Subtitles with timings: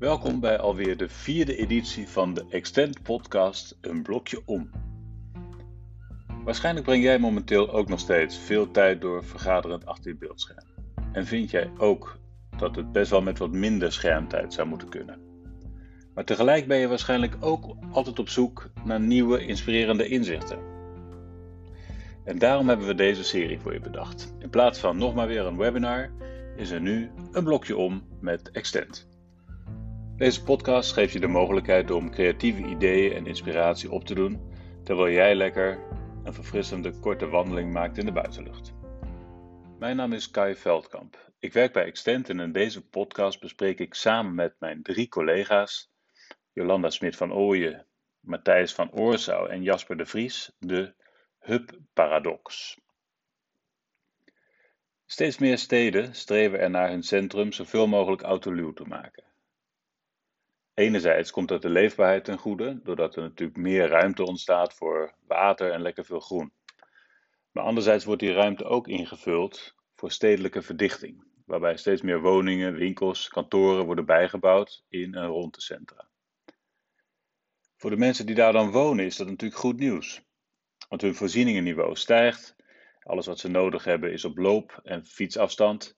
[0.00, 4.70] Welkom bij alweer de vierde editie van de Extend Podcast Een Blokje Om.
[6.44, 10.64] Waarschijnlijk breng jij momenteel ook nog steeds veel tijd door vergaderend achter je beeldscherm.
[11.12, 12.18] En vind jij ook
[12.56, 15.20] dat het best wel met wat minder schermtijd zou moeten kunnen.
[16.14, 20.58] Maar tegelijk ben je waarschijnlijk ook altijd op zoek naar nieuwe, inspirerende inzichten.
[22.24, 24.34] En daarom hebben we deze serie voor je bedacht.
[24.38, 26.10] In plaats van nog maar weer een webinar,
[26.56, 29.09] is er nu een blokje om met Extend.
[30.20, 34.52] Deze podcast geeft je de mogelijkheid om creatieve ideeën en inspiratie op te doen,
[34.84, 35.78] terwijl jij lekker
[36.24, 38.72] een verfrissende korte wandeling maakt in de buitenlucht.
[39.78, 41.32] Mijn naam is Kai Veldkamp.
[41.38, 45.92] Ik werk bij Extend en in deze podcast bespreek ik samen met mijn drie collega's,
[46.52, 47.86] Jolanda Smit van Ooyen,
[48.20, 50.94] Matthijs van Oorsouw en Jasper de Vries, de
[51.38, 52.78] hub-paradox.
[55.06, 59.28] Steeds meer steden streven er naar hun centrum zoveel mogelijk autoluw te maken.
[60.74, 65.70] Enerzijds komt dat de leefbaarheid ten goede, doordat er natuurlijk meer ruimte ontstaat voor water
[65.70, 66.52] en lekker veel groen.
[67.50, 73.28] Maar anderzijds wordt die ruimte ook ingevuld voor stedelijke verdichting, waarbij steeds meer woningen, winkels,
[73.28, 76.08] kantoren worden bijgebouwd in en rond de centra.
[77.76, 80.22] Voor de mensen die daar dan wonen is dat natuurlijk goed nieuws,
[80.88, 82.56] want hun voorzieningenniveau stijgt,
[83.02, 85.96] alles wat ze nodig hebben is op loop- en fietsafstand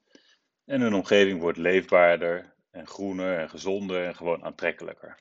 [0.64, 5.20] en hun omgeving wordt leefbaarder en groener en gezonder en gewoon aantrekkelijker.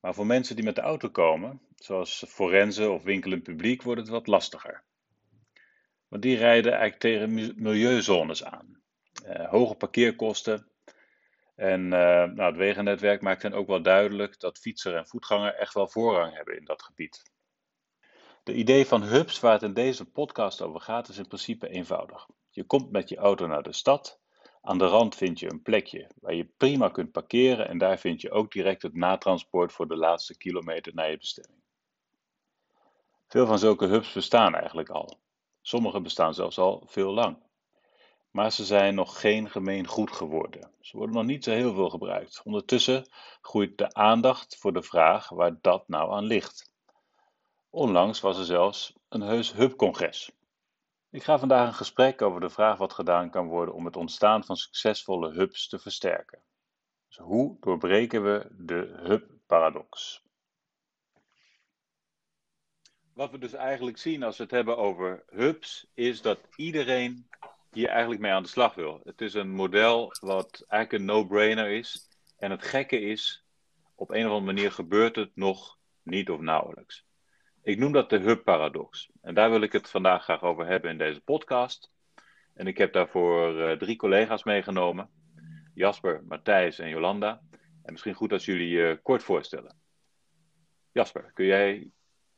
[0.00, 4.10] Maar voor mensen die met de auto komen, zoals forensen of winkelend publiek, wordt het
[4.10, 4.84] wat lastiger.
[6.08, 8.82] Want die rijden eigenlijk tegen milieuzones aan.
[9.26, 10.68] Uh, hoge parkeerkosten.
[11.54, 11.90] En uh,
[12.24, 16.34] nou, het wegennetwerk maakt hen ook wel duidelijk dat fietser en voetganger echt wel voorrang
[16.34, 17.22] hebben in dat gebied.
[18.42, 22.26] De idee van hubs waar het in deze podcast over gaat is in principe eenvoudig.
[22.50, 24.20] Je komt met je auto naar de stad
[24.66, 28.20] aan de rand vind je een plekje waar je prima kunt parkeren en daar vind
[28.20, 31.62] je ook direct het natransport voor de laatste kilometer naar je bestemming.
[33.26, 35.18] Veel van zulke hubs bestaan eigenlijk al.
[35.62, 37.36] Sommige bestaan zelfs al veel lang.
[38.30, 40.70] Maar ze zijn nog geen gemeen goed geworden.
[40.80, 42.42] Ze worden nog niet zo heel veel gebruikt.
[42.44, 43.08] Ondertussen
[43.40, 46.72] groeit de aandacht voor de vraag waar dat nou aan ligt.
[47.70, 50.32] Onlangs was er zelfs een heus hubcongres.
[51.14, 54.44] Ik ga vandaag een gesprek over de vraag wat gedaan kan worden om het ontstaan
[54.44, 56.42] van succesvolle hubs te versterken.
[57.08, 60.22] Dus hoe doorbreken we de hub-paradox?
[63.12, 67.28] Wat we dus eigenlijk zien als we het hebben over hubs, is dat iedereen
[67.72, 69.00] hier eigenlijk mee aan de slag wil.
[69.04, 72.08] Het is een model wat eigenlijk een no-brainer is.
[72.36, 73.44] En het gekke is,
[73.94, 77.03] op een of andere manier gebeurt het nog niet of nauwelijks.
[77.64, 79.10] Ik noem dat de hub-paradox.
[79.22, 81.90] En daar wil ik het vandaag graag over hebben in deze podcast.
[82.54, 85.10] En ik heb daarvoor uh, drie collega's meegenomen:
[85.74, 87.40] Jasper, Matthijs en Jolanda.
[87.82, 89.76] En misschien goed als jullie je uh, kort voorstellen.
[90.92, 91.90] Jasper, kun jij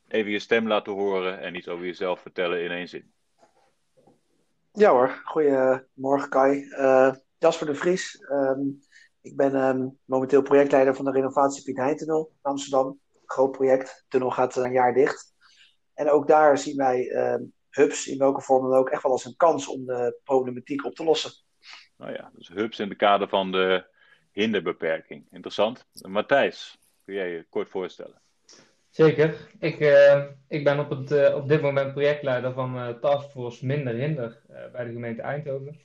[0.09, 3.13] even je stem laten horen en iets over jezelf vertellen in één zin?
[4.73, 6.63] Ja hoor, goedemorgen Kai.
[6.63, 8.27] Uh, Jasper de Vries.
[8.31, 8.81] Um,
[9.21, 13.87] ik ben um, momenteel projectleider van de renovatie Piet Heintunnel in Amsterdam groot project.
[13.87, 15.35] De tunnel gaat een jaar dicht.
[15.95, 17.35] En ook daar zien wij uh,
[17.71, 20.95] hubs, in welke vorm dan ook, echt wel als een kans om de problematiek op
[20.95, 21.33] te lossen.
[21.97, 23.87] Nou ja, dus hubs in de kader van de
[24.33, 25.27] hinderbeperking.
[25.31, 25.87] Interessant.
[25.93, 28.21] Matthijs, kun jij je kort voorstellen?
[28.91, 29.49] Zeker.
[29.59, 33.95] Ik, uh, ik ben op, het, uh, op dit moment projectleider van uh, Taskforce Minder
[33.95, 34.41] Hinder
[34.73, 35.81] bij de gemeente Eindhoven.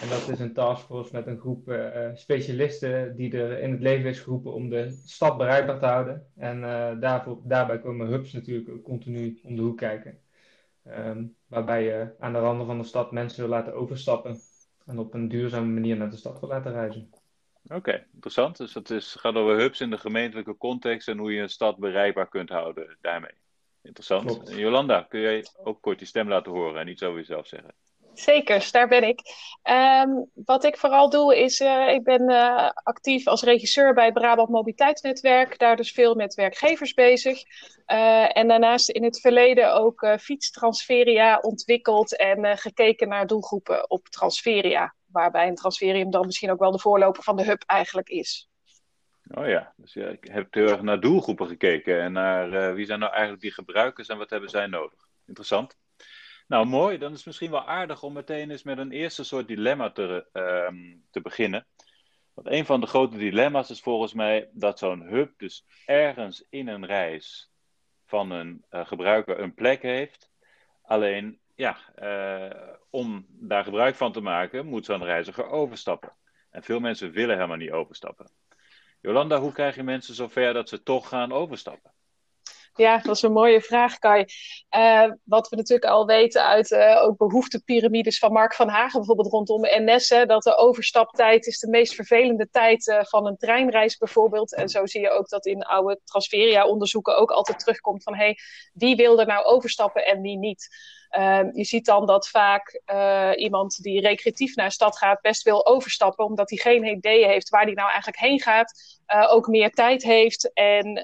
[0.00, 4.10] En dat is een taskforce met een groep uh, specialisten die er in het leven
[4.10, 6.26] is geroepen om de stad bereikbaar te houden.
[6.36, 10.18] En uh, daarvoor, daarbij komen hubs natuurlijk continu om de hoek kijken.
[10.86, 14.36] Um, waarbij je aan de randen van de stad mensen wil laten overstappen
[14.86, 17.10] en op een duurzame manier naar de stad wil laten reizen.
[17.64, 18.56] Oké, okay, interessant.
[18.56, 21.78] Dus het is, gaat over hubs in de gemeentelijke context en hoe je een stad
[21.78, 23.34] bereikbaar kunt houden daarmee.
[23.82, 24.50] Interessant.
[24.54, 27.74] Jolanda, kun jij ook kort je stem laten horen en iets over jezelf zeggen?
[28.18, 29.20] Zeker, daar ben ik.
[30.02, 34.14] Um, wat ik vooral doe is, uh, ik ben uh, actief als regisseur bij het
[34.14, 35.58] Brabant Mobiliteitsnetwerk.
[35.58, 37.42] Daar dus veel met werkgevers bezig.
[37.86, 44.94] Uh, en daarnaast in het verleden ook fietstransferia ontwikkeld en gekeken naar doelgroepen op transferia.
[45.06, 48.48] Waarbij een transferium dan misschien ook wel de voorloper van de hub eigenlijk is.
[49.34, 52.98] Oh ja, dus ja, ik heb heel erg naar doelgroepen gekeken en naar wie zijn
[52.98, 55.08] nou eigenlijk die gebruikers en wat hebben zij nodig.
[55.26, 55.76] Interessant.
[56.46, 56.98] Nou, mooi.
[56.98, 60.26] Dan is het misschien wel aardig om meteen eens met een eerste soort dilemma te,
[60.32, 61.66] uh, te beginnen.
[62.34, 66.68] Want een van de grote dilemma's is volgens mij dat zo'n hub dus ergens in
[66.68, 67.50] een reis
[68.06, 70.30] van een uh, gebruiker een plek heeft.
[70.82, 76.16] Alleen, ja, uh, om daar gebruik van te maken, moet zo'n reiziger overstappen.
[76.50, 78.30] En veel mensen willen helemaal niet overstappen.
[79.00, 81.92] Jolanda, hoe krijg je mensen zover dat ze toch gaan overstappen?
[82.76, 84.24] Ja, dat is een mooie vraag, Kai.
[84.76, 89.32] Uh, wat we natuurlijk al weten uit uh, ook behoeftepyramides van Mark van Hagen, bijvoorbeeld
[89.32, 93.96] rondom NS, hè, dat de overstaptijd is de meest vervelende tijd uh, van een treinreis
[93.96, 94.54] bijvoorbeeld.
[94.54, 98.38] En zo zie je ook dat in oude Transferia-onderzoeken ook altijd terugkomt van, hé, hey,
[98.72, 100.68] wie wil er nou overstappen en wie niet?
[101.18, 102.80] Uh, je ziet dan dat vaak
[103.36, 107.64] iemand die recreatief naar stad gaat best wil overstappen, omdat hij geen idee heeft waar
[107.64, 108.95] hij nou eigenlijk heen gaat.
[109.14, 111.02] Uh, ook meer tijd heeft en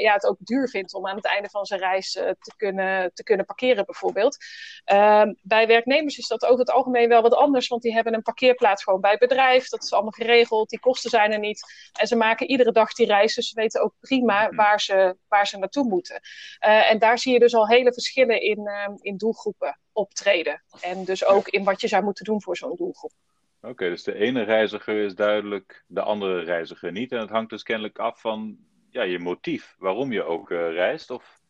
[0.00, 3.22] ja, het ook duur vindt om aan het einde van zijn reis te, kunnen, te
[3.22, 4.36] kunnen parkeren, bijvoorbeeld.
[4.84, 8.22] Ehm, bij werknemers is dat over het algemeen wel wat anders, want die hebben een
[8.22, 9.68] parkeerplaats gewoon bij het bedrijf.
[9.68, 11.62] Dat is allemaal geregeld, die kosten zijn er niet.
[12.00, 14.56] En ze maken iedere dag die reis, dus ze weten ook prima Mhm.
[14.56, 16.20] waar ze, waar ze naartoe moeten.
[16.58, 20.62] en daar zie je dus al hele verschillen in, ehm, in doelgroepen optreden.
[20.80, 23.12] En dus ook in wat je zou moeten doen voor zo'n doelgroep.
[23.60, 27.12] Oké, dus de ene reiziger is duidelijk, de andere reiziger niet.
[27.12, 28.58] En het hangt dus kennelijk af van
[28.90, 31.10] ja, je motief, waarom je ook uh, reist.
[31.10, 31.40] Of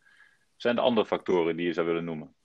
[0.55, 2.35] zijn er andere factoren die je zou willen noemen?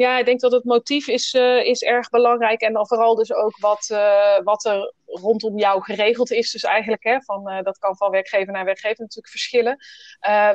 [0.00, 2.60] Ja, ik denk dat het motief is, uh, is erg belangrijk.
[2.60, 6.50] En dan vooral dus ook wat, uh, wat er rondom jou geregeld is.
[6.50, 9.78] Dus eigenlijk, hè, van, uh, dat kan van werkgever naar werkgever natuurlijk verschillen.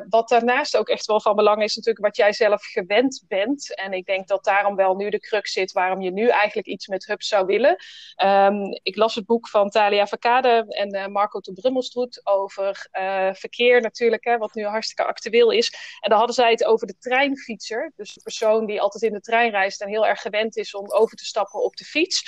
[0.09, 3.75] Wat daarnaast ook echt wel van belang is, natuurlijk wat jij zelf gewend bent.
[3.75, 6.87] En ik denk dat daarom wel nu de crux zit waarom je nu eigenlijk iets
[6.87, 7.75] met hubs zou willen.
[8.23, 12.87] Um, ik las het boek van Talia Verkade en Marco de Brummelstroet over
[13.33, 15.73] verkeer natuurlijk, hè, wat nu hartstikke actueel is.
[15.99, 17.91] En dan hadden zij het over de treinfietser.
[17.95, 20.91] Dus de persoon die altijd in de trein reist en heel erg gewend is om
[20.91, 22.23] over te stappen op de fiets.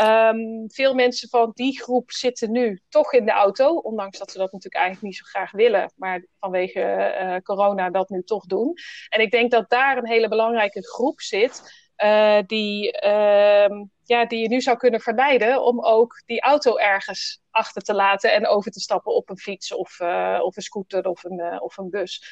[0.00, 4.38] Um, veel mensen van die groep zitten nu toch in de auto, ondanks dat ze
[4.38, 6.80] dat natuurlijk eigenlijk niet zo graag willen, maar vanwege
[7.20, 8.74] uh, corona dat nu toch doen.
[9.08, 11.62] En ik denk dat daar een hele belangrijke groep zit,
[12.04, 17.40] uh, die, uh, ja, die je nu zou kunnen verleiden om ook die auto ergens
[17.50, 21.04] achter te laten en over te stappen op een fiets of, uh, of een scooter
[21.04, 22.22] of een, of een bus.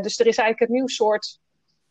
[0.00, 1.40] dus er is eigenlijk een nieuw soort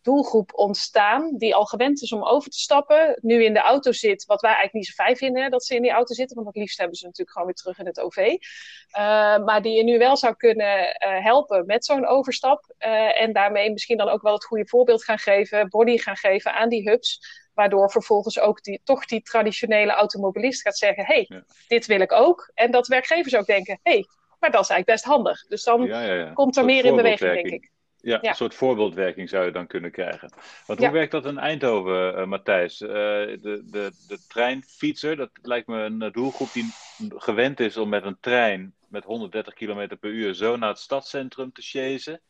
[0.01, 4.25] doelgroep ontstaan die al gewend is om over te stappen, nu in de auto zit,
[4.25, 6.48] wat wij eigenlijk niet zo fijn vinden, hè, dat ze in die auto zitten, want
[6.48, 8.18] het liefst hebben ze natuurlijk gewoon weer terug in het OV.
[8.18, 13.33] Uh, maar die je nu wel zou kunnen uh, helpen met zo'n overstap uh, en
[13.33, 16.89] daarmee misschien dan ook wel het goede voorbeeld gaan geven, body gaan geven aan die
[16.89, 17.19] hubs,
[17.53, 21.44] waardoor vervolgens ook die, toch die traditionele automobilist gaat zeggen, hé, hey, ja.
[21.68, 22.51] dit wil ik ook.
[22.53, 24.06] En dat werkgevers ook denken, hé, hey,
[24.39, 25.48] maar dat is eigenlijk best handig.
[25.48, 27.71] Dus dan ja, ja, komt er meer in beweging, denk ik.
[28.01, 30.33] Ja, ja, een soort voorbeeldwerking zou je dan kunnen krijgen.
[30.65, 30.94] Want hoe ja.
[30.94, 32.81] werkt dat in Eindhoven, uh, Matthijs?
[32.81, 36.74] Uh, de, de, de treinfietser, dat lijkt me een doelgroep die
[37.15, 41.51] gewend is om met een trein met 130 km per uur zo naar het stadscentrum
[41.51, 42.21] te chasen.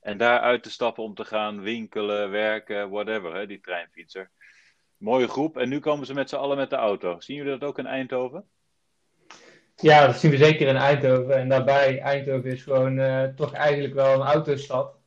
[0.00, 4.30] En daar uit te stappen om te gaan winkelen, werken, whatever, hè, die treinfietser.
[4.96, 5.56] Mooie groep.
[5.56, 7.20] En nu komen ze met z'n allen met de auto.
[7.20, 8.44] Zien jullie dat ook in Eindhoven?
[9.76, 11.36] Ja, dat zien we zeker in Eindhoven.
[11.36, 14.97] En daarbij, Eindhoven is gewoon uh, toch eigenlijk wel een autostad.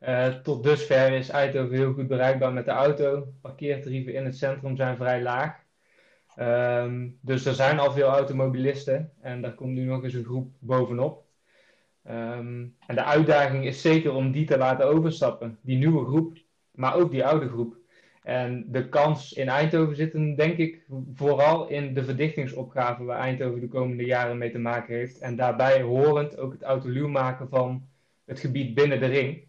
[0.00, 3.32] Uh, tot dusver is Eindhoven heel goed bereikbaar met de auto.
[3.40, 5.66] Parkeertarieven in het centrum zijn vrij laag.
[6.40, 10.50] Um, dus er zijn al veel automobilisten en daar komt nu nog eens een groep
[10.58, 11.24] bovenop.
[12.10, 16.38] Um, en de uitdaging is zeker om die te laten overstappen, die nieuwe groep,
[16.70, 17.76] maar ook die oude groep.
[18.22, 20.82] En de kans in Eindhoven zit hem, denk ik,
[21.14, 25.18] vooral in de verdichtingsopgave waar Eindhoven de komende jaren mee te maken heeft.
[25.18, 27.88] En daarbij horend ook het autoluw maken van
[28.24, 29.47] het gebied binnen de ring.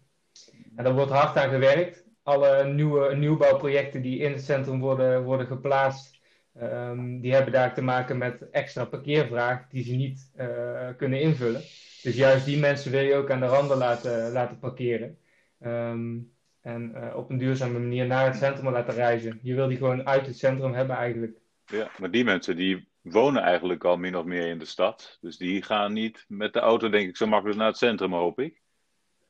[0.80, 2.04] En daar wordt hard aan gewerkt.
[2.22, 6.20] Alle nieuwe nieuwbouwprojecten die in het centrum worden, worden geplaatst,
[6.62, 11.60] um, die hebben daar te maken met extra parkeervraag die ze niet uh, kunnen invullen.
[12.02, 15.18] Dus juist die mensen wil je ook aan de randen laten, laten parkeren.
[15.64, 19.38] Um, en uh, op een duurzame manier naar het centrum laten reizen.
[19.42, 21.38] Je wil die gewoon uit het centrum hebben eigenlijk.
[21.66, 25.18] Ja, maar die mensen die wonen eigenlijk al min of meer in de stad.
[25.20, 28.40] Dus die gaan niet met de auto, denk ik, zo makkelijk naar het centrum, hoop
[28.40, 28.60] ik.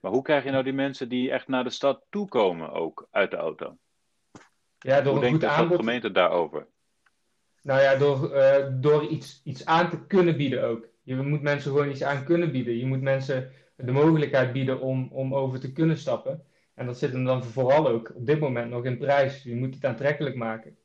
[0.00, 3.30] Maar hoe krijg je nou die mensen die echt naar de stad toekomen ook uit
[3.30, 3.76] de auto?
[4.78, 6.66] Ja, door hoe een denkt de gemeente daarover?
[7.62, 10.88] Nou ja, door, uh, door iets, iets aan te kunnen bieden ook.
[11.02, 12.76] Je moet mensen gewoon iets aan kunnen bieden.
[12.76, 16.44] Je moet mensen de mogelijkheid bieden om, om over te kunnen stappen.
[16.74, 19.42] En dat zit hem dan vooral ook op dit moment nog in prijs.
[19.42, 20.76] Je moet het aantrekkelijk maken.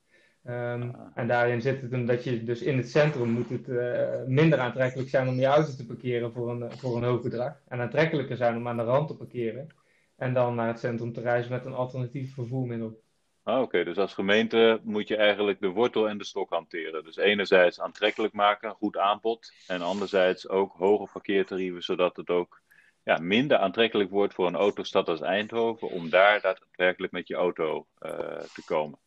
[0.47, 1.11] Um, ah.
[1.13, 4.59] En daarin zit het hem dat je dus in het centrum moet het uh, minder
[4.59, 7.61] aantrekkelijk zijn om je auto te parkeren voor een, voor een hoog bedrag.
[7.67, 9.67] En aantrekkelijker zijn om aan de rand te parkeren.
[10.15, 13.03] En dan naar het centrum te reizen met een alternatief vervoermiddel.
[13.43, 13.83] Ah, Oké, okay.
[13.83, 17.03] dus als gemeente moet je eigenlijk de wortel en de stok hanteren.
[17.03, 19.53] Dus enerzijds aantrekkelijk maken, goed aanbod.
[19.67, 22.61] En anderzijds ook hoge parkeertarieven, zodat het ook
[23.03, 27.87] ja, minder aantrekkelijk wordt voor een autostad als Eindhoven om daar daadwerkelijk met je auto
[28.01, 28.99] uh, te komen.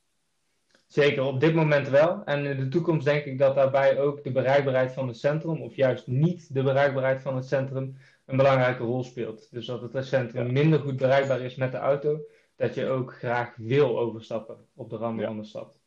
[0.89, 2.25] Zeker, op dit moment wel.
[2.25, 5.75] En in de toekomst denk ik dat daarbij ook de bereikbaarheid van het centrum, of
[5.75, 9.49] juist niet de bereikbaarheid van het centrum, een belangrijke rol speelt.
[9.51, 12.21] Dus dat het centrum minder goed bereikbaar is met de auto,
[12.57, 15.79] dat je ook graag wil overstappen op de randen van de stad.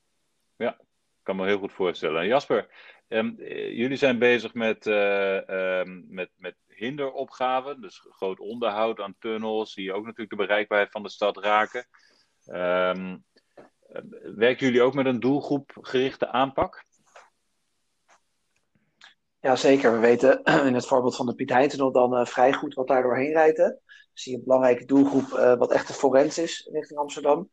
[0.55, 2.27] Ja, ik kan me heel goed voorstellen.
[2.27, 2.67] Jasper,
[3.07, 3.35] um,
[3.73, 10.03] jullie zijn bezig met, uh, met, met hinderopgaven, dus groot onderhoud aan tunnels, die ook
[10.03, 11.87] natuurlijk de bereikbaarheid van de stad raken.
[12.45, 13.23] Um,
[14.35, 16.83] werken jullie ook met een doelgroepgerichte aanpak?
[19.39, 19.91] Ja, zeker.
[19.91, 23.01] We weten in het voorbeeld van de Piet Heintunnel dan uh, vrij goed wat daar
[23.01, 23.57] doorheen rijdt.
[23.57, 23.71] Hè.
[24.13, 27.49] Zie je een belangrijke doelgroep uh, wat echt de forens is richting Amsterdam.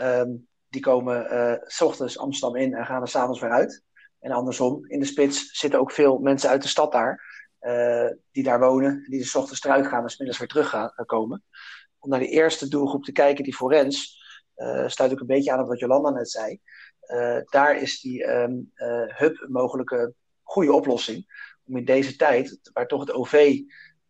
[0.00, 3.82] Um, die komen uh, s ochtends Amsterdam in en gaan er s'avonds weer uit.
[4.18, 7.30] En andersom, in de spits zitten ook veel mensen uit de stad daar.
[8.30, 11.44] die daar wonen, die s ochtends eruit gaan en s middags weer terug gaan, komen.
[11.98, 14.21] Om naar de eerste doelgroep te kijken, die forens,
[14.86, 16.60] sluit ook een beetje aan op wat Jolanda net zei.
[17.50, 18.72] daar is die um,
[19.16, 21.50] hub een mogelijke goede oplossing.
[21.64, 23.58] Om in deze tijd, waar toch het OV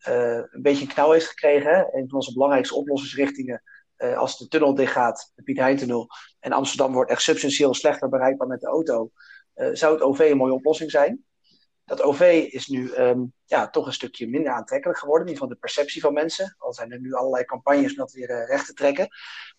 [0.03, 3.63] een beetje een knauw heeft gekregen, hè, een van onze belangrijkste oplossingsrichtingen,
[3.97, 6.09] als de tunnel dichtgaat, de Piet Heintunnel,
[6.41, 9.11] en Amsterdam wordt echt substantieel slechter bereikbaar met de auto,
[9.55, 11.25] zou het OV een mooie oplossing zijn.
[11.85, 15.61] Dat OV is nu um, ja, toch een stukje minder aantrekkelijk geworden, in ieder geval
[15.61, 16.55] de perceptie van mensen.
[16.59, 19.09] Al zijn er nu allerlei campagnes om dat weer recht te trekken.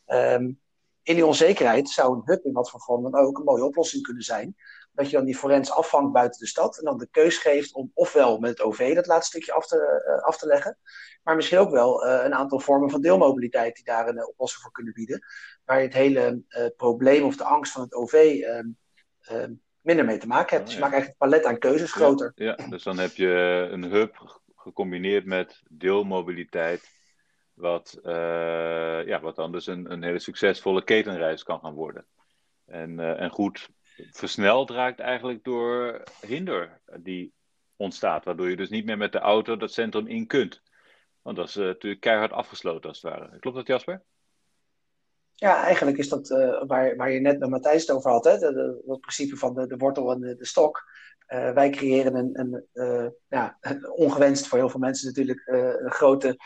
[0.08, 0.62] Um,
[1.04, 4.04] in die onzekerheid zou een hub in wat voor vorm dan ook een mooie oplossing
[4.04, 4.56] kunnen zijn
[4.94, 7.92] dat je dan die forens afvangt buiten de stad en dan de keus geeft om
[7.94, 10.78] ofwel met het OV dat laatste stukje af te, uh, af te leggen,
[11.24, 14.62] maar misschien ook wel uh, een aantal vormen van deelmobiliteit die daar een uh, oplossing
[14.62, 15.26] voor kunnen bieden,
[15.66, 16.44] waar je het hele
[16.78, 18.68] probleem of de angst van het OV ehm,
[19.22, 20.60] ehm, minder mee te maken hebt.
[20.60, 22.32] Oh, dus je maakt eigenlijk het palet aan keuzes groter.
[22.36, 26.90] Ja, ja, dus dan heb je een hub gecombineerd met deelmobiliteit,
[27.54, 28.00] wat,
[29.06, 32.06] ja, wat dan dus een, een hele succesvolle ketenreis kan gaan worden.
[32.66, 33.70] En, en goed
[34.12, 37.34] versneld raakt eigenlijk door hinder die
[37.76, 38.26] ontstaat.
[38.26, 40.62] Waardoor je dus niet meer met de auto dat centrum in kunt.
[41.22, 43.40] Want dat is uh, natuurlijk keihard afgesloten als het ware.
[43.40, 44.04] Klopt dat Jasper?
[45.32, 46.28] Ja, eigenlijk is dat
[46.68, 48.24] waar, waar je net met Matthijs het over had.
[48.24, 48.38] Hè?
[48.38, 50.92] De, het principe van de, de wortel en de, stok.
[51.28, 53.58] Wij creëren een, een ja,
[53.96, 56.38] ongewenst voor heel veel mensen natuurlijk een grote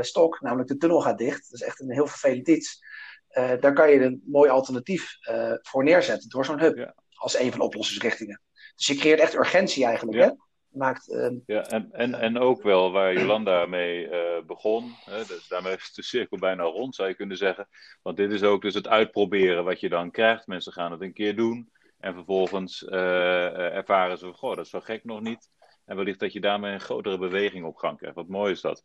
[0.00, 0.40] stok.
[0.40, 1.50] Namelijk de tunnel gaat dicht.
[1.50, 2.86] Dat is echt een heel vervelend iets.
[3.32, 6.76] Uh, daar kan je een mooi alternatief uh, voor neerzetten door zo'n hub.
[6.76, 6.94] Ja.
[7.14, 8.42] Als een van de oplossingsrichtingen.
[8.76, 10.18] Dus je creëert echt urgentie eigenlijk.
[10.18, 10.24] Ja.
[10.24, 10.32] Hè?
[10.68, 14.08] Maakt, uh, ja, en, en, en ook wel waar Jolanda mee
[14.46, 14.94] begon.
[15.04, 17.68] Hè, dus daarmee is de cirkel bijna rond, zou je kunnen zeggen.
[18.02, 20.46] Want dit is ook dus het uitproberen wat je dan krijgt.
[20.46, 21.70] Mensen gaan het een keer doen.
[21.98, 25.50] En vervolgens ervaren ze goh, dat is zo gek nog niet.
[25.84, 28.16] En wellicht dat je daarmee een grotere beweging op gang krijgt.
[28.16, 28.84] Wat mooi is dat.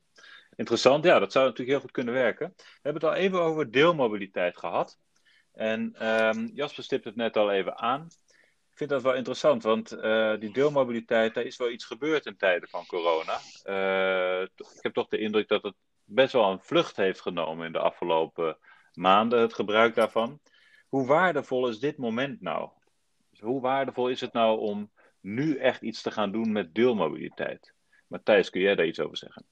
[0.56, 2.54] Interessant, ja, dat zou natuurlijk heel goed kunnen werken.
[2.58, 5.00] We hebben het al even over deelmobiliteit gehad.
[5.54, 8.08] En um, Jasper stipt het net al even aan.
[8.72, 12.38] Ik vind dat wel interessant, want uh, die deelmobiliteit, daar is wel iets gebeurd in
[12.38, 13.40] tijden van corona.
[13.66, 17.72] Uh, ik heb toch de indruk dat het best wel een vlucht heeft genomen in
[17.72, 18.58] de afgelopen
[18.94, 20.40] maanden, het gebruik daarvan.
[20.88, 22.70] Hoe waardevol is dit moment nou?
[23.40, 27.74] Hoe waardevol is het nou om nu echt iets te gaan doen met deelmobiliteit?
[28.08, 29.46] Matthijs, kun jij daar iets over zeggen?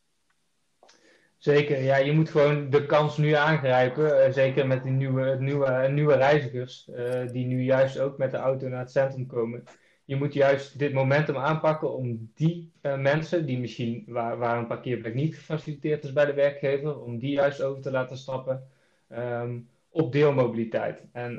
[1.42, 4.28] Zeker, ja, je moet gewoon de kans nu aangrijpen.
[4.28, 8.38] Uh, zeker met die nieuwe, nieuwe, nieuwe reizigers, uh, die nu juist ook met de
[8.38, 9.64] auto naar het centrum komen.
[10.06, 15.14] Je moet juist dit momentum aanpakken om die mensen, die misschien waar, waar een parkeerplek
[15.14, 18.68] niet gefaciliteerd is bij de werkgever, om die juist over te laten stappen
[19.12, 21.06] um, op deelmobiliteit.
[21.12, 21.32] En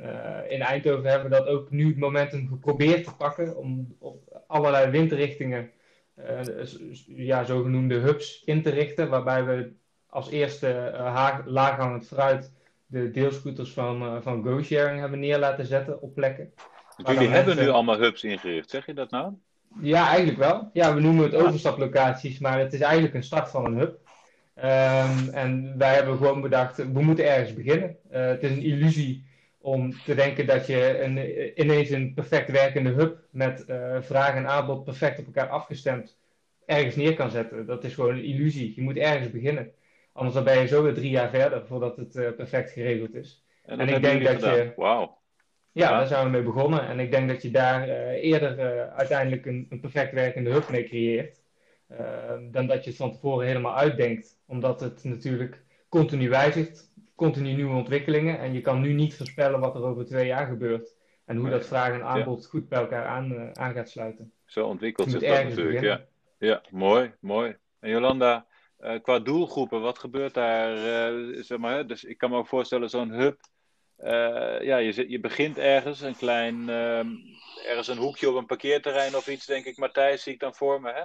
[0.49, 4.91] in Eindhoven hebben we dat ook nu het momentum geprobeerd te pakken om op allerlei
[4.91, 5.71] windrichtingen
[7.07, 9.73] ja, zogenoemde hubs in te richten, waarbij we
[10.13, 12.53] als eerste uh, laaghangend fruit
[12.87, 16.53] de deelscooters van, uh, van GoSharing hebben neer laten zetten op plekken.
[16.97, 19.33] jullie hebben nu allemaal hubs ingericht, zeg je dat nou?
[19.81, 20.71] Ja, eigenlijk wel.
[20.73, 23.99] Ja, we noemen het overstaplocaties, maar het is eigenlijk een start van een hub.
[24.57, 27.97] Um, en wij hebben gewoon bedacht, we moeten ergens beginnen.
[28.13, 29.25] Uh, het is een illusie
[29.61, 34.49] om te denken dat je een, ineens een perfect werkende hub met uh, vraag en
[34.49, 36.17] aanbod perfect op elkaar afgestemd
[36.67, 37.67] ergens neer kan zetten.
[37.67, 38.73] Dat is gewoon een illusie.
[38.77, 39.73] Je moet ergens beginnen.
[40.13, 43.45] Anders dan ben je zo weer drie jaar verder voordat het uh, perfect geregeld is.
[43.65, 44.57] En, en ik denk dat gedaan.
[44.57, 44.73] je.
[44.77, 45.21] Wauw.
[45.73, 46.87] Ja, ja, daar zijn we mee begonnen.
[46.87, 50.69] En ik denk dat je daar uh, eerder uh, uiteindelijk een, een, perfect werkende hub
[50.69, 51.41] mee creëert.
[52.51, 54.39] dan dat je het van tevoren helemaal uitdenkt.
[54.47, 58.39] Omdat het natuurlijk continu wijzigt, continu nieuwe ontwikkelingen.
[58.39, 60.97] En je kan nu niet voorspellen wat er over twee jaar gebeurt.
[61.25, 62.49] En hoe dat vraag en aanbod ja.
[62.49, 64.33] goed bij elkaar aan, aan gaat sluiten.
[64.45, 66.05] Zo ontwikkelt zich dat natuurlijk, ja.
[66.39, 67.57] Ja, mooi, mooi.
[67.81, 68.47] En Jolanda,
[68.83, 70.77] uh, qua doelgroepen, wat gebeurt daar?
[70.77, 73.41] Uh, zeg maar, dus ik kan me ook voorstellen, zo'n hub
[74.63, 77.09] ja, je, je begint ergens, een klein, ehm,
[77.67, 79.77] ergens een hoekje op een parkeerterrein of iets, denk ik.
[79.77, 80.93] Matthijs, zie ik dan voor me.
[80.93, 81.03] Hè?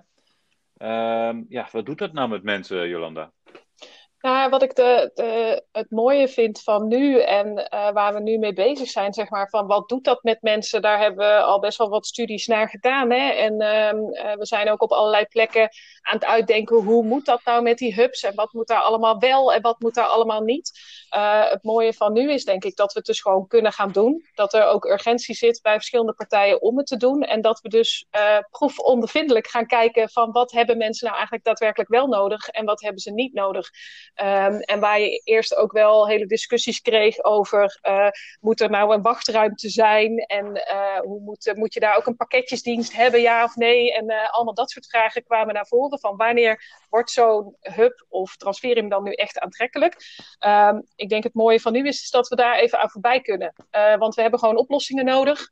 [0.78, 3.32] Ehm, ja, wat doet dat nou met mensen, Jolanda?
[4.28, 8.38] Nou, wat ik de, de, het mooie vind van nu en uh, waar we nu
[8.38, 11.60] mee bezig zijn, zeg maar, van wat doet dat met mensen, daar hebben we al
[11.60, 13.12] best wel wat studies naar gedaan.
[13.12, 13.30] Hè?
[13.30, 15.70] En uh, we zijn ook op allerlei plekken
[16.02, 19.20] aan het uitdenken hoe moet dat nou met die hubs en wat moet daar allemaal
[19.20, 20.72] wel en wat moet daar allemaal niet.
[21.16, 23.92] Uh, het mooie van nu is denk ik dat we het dus gewoon kunnen gaan
[23.92, 24.26] doen.
[24.34, 27.22] Dat er ook urgentie zit bij verschillende partijen om het te doen.
[27.22, 28.08] En dat we dus
[28.52, 33.02] proefondervindelijk gaan kijken van wat hebben mensen nou eigenlijk daadwerkelijk wel nodig en wat hebben
[33.02, 33.70] ze niet nodig.
[34.22, 38.08] Um, en waar je eerst ook wel hele discussies kreeg over uh,
[38.40, 42.16] moet er nou een wachtruimte zijn en uh, hoe moet, moet je daar ook een
[42.16, 43.94] pakketjesdienst hebben, ja of nee?
[43.94, 48.38] En uh, allemaal dat soort vragen kwamen naar voren van wanneer wordt zo'n hub of
[48.38, 49.96] transferium dan nu echt aantrekkelijk?
[50.46, 53.54] Um, ik denk het mooie van nu is, dat we daar even aan voorbij kunnen.
[54.00, 55.50] want we hebben gewoon oplossingen nodig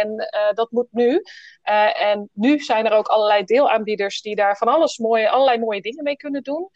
[0.00, 1.22] en dat moet nu.
[1.94, 6.04] en nu zijn er ook allerlei deelaanbieders die daar van alles mooie, allerlei mooie dingen
[6.04, 6.70] mee kunnen doen.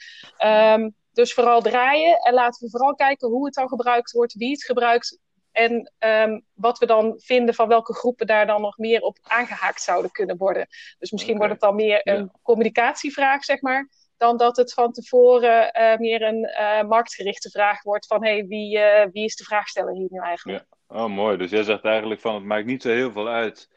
[0.44, 4.50] Um, dus vooral draaien en laten we vooral kijken hoe het dan gebruikt wordt, wie
[4.50, 5.18] het gebruikt
[5.52, 9.82] en um, wat we dan vinden van welke groepen daar dan nog meer op aangehaakt
[9.82, 10.66] zouden kunnen worden.
[10.98, 11.46] Dus misschien okay.
[11.46, 12.38] wordt het dan meer een ja.
[12.42, 18.06] communicatievraag, zeg maar, dan dat het van tevoren uh, meer een uh, marktgerichte vraag wordt
[18.06, 20.64] van hey, wie, uh, wie is de vraagsteller hier nu eigenlijk?
[20.88, 20.96] Ja.
[20.96, 21.36] Oh, mooi.
[21.36, 23.68] Dus jij zegt eigenlijk van het maakt niet zo heel veel uit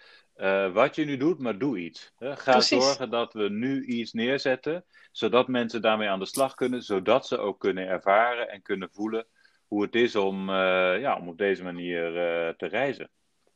[0.74, 2.13] wat je nu doet, maar doe iets.
[2.17, 2.36] Hè?
[2.36, 2.84] Ga Precies.
[2.84, 7.38] zorgen dat we nu iets neerzetten zodat mensen daarmee aan de slag kunnen, zodat ze
[7.38, 9.25] ook kunnen ervaren en kunnen voelen
[9.67, 10.55] hoe het is om, uh,
[11.00, 13.10] ja, om op deze manier uh, te reizen.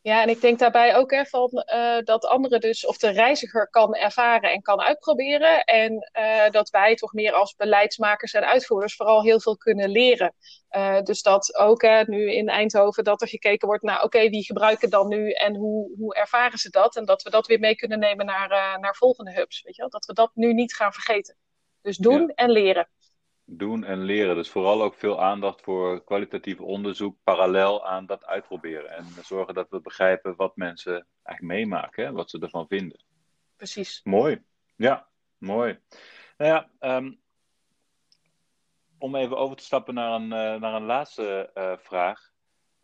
[0.03, 3.69] Ja, en ik denk daarbij ook hè, van, uh, dat anderen dus, of de reiziger
[3.69, 5.63] kan ervaren en kan uitproberen.
[5.63, 10.35] En uh, dat wij toch meer als beleidsmakers en uitvoerders vooral heel veel kunnen leren.
[10.71, 14.29] Uh, dus dat ook hè, nu in Eindhoven, dat er gekeken wordt naar, oké, okay,
[14.29, 16.95] wie gebruiken dan nu en hoe, hoe ervaren ze dat?
[16.95, 19.61] En dat we dat weer mee kunnen nemen naar, naar volgende hubs.
[19.61, 19.91] Weet je wel?
[19.91, 21.35] Dat we dat nu niet gaan vergeten.
[21.81, 22.33] Dus doen ja.
[22.35, 22.89] en leren.
[23.45, 24.35] Doen en leren.
[24.35, 28.89] Dus vooral ook veel aandacht voor kwalitatief onderzoek parallel aan dat uitproberen.
[28.89, 32.11] En zorgen dat we begrijpen wat mensen eigenlijk meemaken, hè?
[32.11, 33.03] wat ze ervan vinden.
[33.55, 34.01] Precies.
[34.03, 34.43] Mooi.
[34.75, 35.79] Ja, mooi.
[36.37, 37.21] Nou ja, um,
[38.97, 42.31] om even over te stappen naar een, uh, naar een laatste uh, vraag.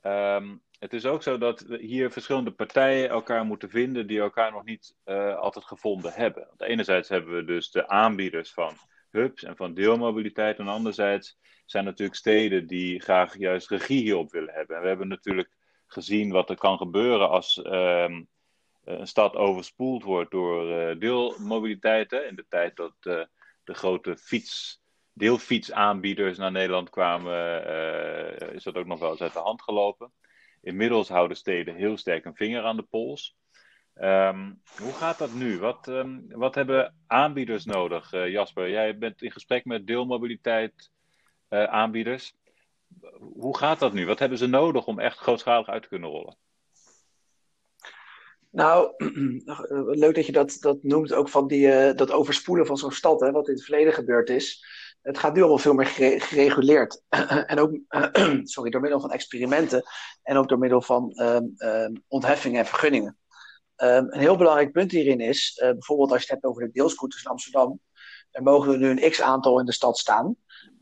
[0.04, 4.64] Um, het is ook zo dat hier verschillende partijen elkaar moeten vinden die elkaar nog
[4.64, 6.46] niet uh, altijd gevonden hebben.
[6.48, 8.74] Want enerzijds hebben we dus de aanbieders van
[9.12, 10.58] hubs en van deelmobiliteit.
[10.60, 14.76] En anderzijds zijn natuurlijk steden die graag juist regie hierop willen hebben.
[14.76, 15.50] En we hebben natuurlijk
[15.88, 18.28] gezien wat er kan gebeuren als um,
[18.84, 22.12] een stad overspoeld wordt door uh, deelmobiliteit.
[22.12, 22.20] Hè.
[22.28, 23.24] In de tijd dat uh,
[23.64, 24.82] de grote fiets,
[25.14, 30.12] deelfietsaanbieders naar Nederland kwamen, uh, is dat ook nog wel eens uit de hand gelopen.
[30.62, 33.38] Inmiddels houden steden heel sterk een vinger aan de pols.
[34.02, 35.60] Um, hoe gaat dat nu?
[35.60, 38.70] Wat, um, wat hebben aanbieders nodig, uh, Jasper?
[38.70, 40.92] Jij bent in gesprek met deelmobiliteit
[41.50, 42.34] uh, aanbieders.
[43.34, 44.06] Hoe gaat dat nu?
[44.06, 46.38] Wat hebben ze nodig om echt grootschalig uit te kunnen rollen?
[48.50, 48.94] Nou,
[50.04, 53.20] leuk dat je dat, dat noemt, ook van die, uh, dat overspoelen van zo'n stad,
[53.20, 54.66] hè, wat in het verleden gebeurd is.
[55.02, 55.88] Het gaat nu allemaal veel meer
[56.22, 57.02] gereguleerd.
[57.52, 57.78] en ook,
[58.44, 59.84] sorry, door middel van experimenten
[60.24, 63.18] en ook door middel van um, ontheffingen en vergunningen.
[63.84, 66.72] Um, een heel belangrijk punt hierin is, uh, bijvoorbeeld als je het hebt over de
[66.72, 67.80] deelscooters in Amsterdam,
[68.32, 70.36] er mogen er nu een x-aantal in de stad staan.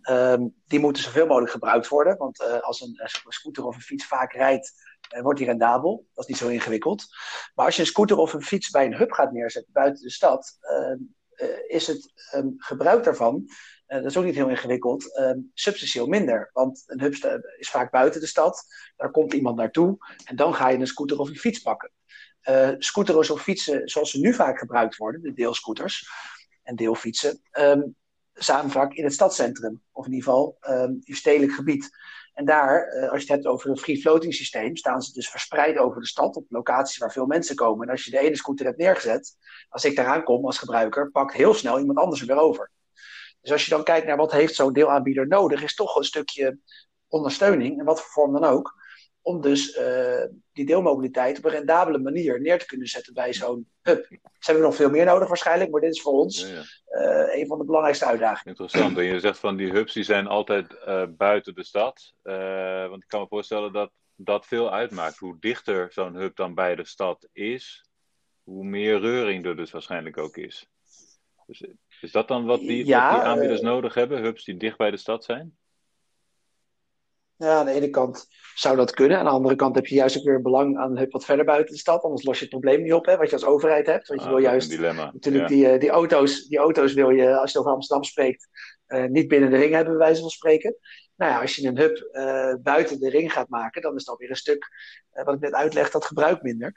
[0.10, 3.82] Um, die moeten zoveel mogelijk gebruikt worden, want uh, als een, een, scooter of een
[3.82, 4.72] fiets vaak rijdt,
[5.22, 6.08] wordt die rendabel.
[6.14, 7.06] Dat is niet zo ingewikkeld.
[7.56, 10.12] Maar als je een scooter of een fiets bij een hub gaat neerzetten buiten de
[10.12, 10.58] stad,
[11.68, 12.12] is het
[12.58, 13.48] gebruik daarvan,
[13.88, 15.04] dat is ook niet heel ingewikkeld,
[15.54, 16.50] substantieel minder.
[16.54, 17.14] Want een hub
[17.58, 21.20] is vaak buiten de stad, daar komt iemand naartoe en dan ga je een scooter
[21.20, 21.92] of een fiets pakken
[22.50, 26.10] uh, scooters of fietsen zoals ze nu vaak gebruikt worden, de deelscooters
[26.64, 27.96] en deelfietsen, um,
[28.34, 31.90] staan vaak in het stadscentrum, of in ieder geval um, in stedelijk gebied.
[32.34, 35.30] En daar, uh, als je het hebt over een free floating systeem, staan ze dus
[35.30, 37.86] verspreid over de stad op locaties waar veel mensen komen.
[37.88, 39.36] En als je de ene scooter hebt neergezet,
[39.70, 42.72] als ik daaraan kom als gebruiker, pakt heel snel iemand anders er weer over.
[43.42, 46.60] Dus als je dan kijkt naar wat heeft zo'n deelaanbieder nodig, is toch een stukje
[47.08, 48.76] ondersteuning, in wat voor vorm dan ook,
[49.28, 53.70] om dus uh, die deelmobiliteit op een rendabele manier neer te kunnen zetten bij zo'n
[53.82, 54.06] hub.
[54.10, 56.64] Ze hebben nog veel meer nodig waarschijnlijk, maar dit is voor ons ja.
[56.90, 58.48] Uh, een van de belangrijkste uitdagingen.
[58.48, 58.98] Interessant.
[58.98, 62.14] En je zegt van die hubs die zijn altijd uh, buiten de stad.
[62.90, 65.18] want ik kan me voorstellen dat dat veel uitmaakt.
[65.18, 67.90] Hoe dichter zo'n hub dan bij de stad is,
[68.44, 70.68] hoe meer reuring er dus waarschijnlijk ook is.
[71.46, 71.64] Dus,
[72.02, 74.22] is dat dan wat die, ja, wat die aanbieders nodig hebben?
[74.22, 75.58] Hubs die dicht bij de stad zijn?
[77.38, 79.18] Ja, aan de ene kant zou dat kunnen.
[79.18, 81.46] Aan de andere kant heb je juist ook weer belang aan een hub wat verder
[81.46, 82.04] buiten de stad.
[82.04, 84.08] Anders los je het probleem niet op, hè, wat je als overheid hebt.
[84.08, 85.56] Want je Ah, wil juist natuurlijk Ja.
[85.56, 88.48] die, eh, die, auto's, die auto's wil je, als je over Amsterdam spreekt,
[88.86, 90.76] eh, niet binnen de ring hebben, bij wijze van spreken.
[91.16, 94.18] Nou ja, als je een hub eh, buiten de ring gaat maken, dan is dat
[94.18, 94.68] weer een stuk,
[95.12, 96.74] wat ik net uitleg, dat gebruikt minder.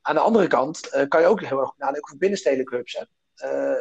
[0.00, 2.92] Aan de andere kant kan je ook heel erg nadenken over binnenstedelijke hubs.
[2.98, 3.04] Hè.